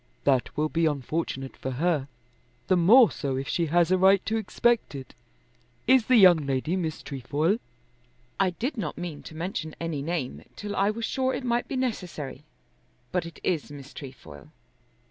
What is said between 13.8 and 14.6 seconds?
Trefoil."